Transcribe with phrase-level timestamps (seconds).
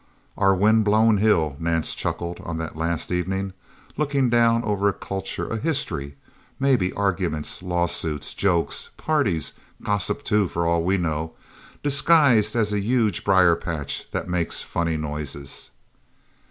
[0.35, 3.53] "Our wind blown hill," Nance chuckled on that last evening.
[3.97, 6.17] "Looking down over a culture, a history
[6.59, 9.53] maybe arguments, lawsuits, jokes, parties;
[9.83, 11.33] gossip too, for all we know
[11.83, 15.69] disguised as a huge briar patch that makes funny noises."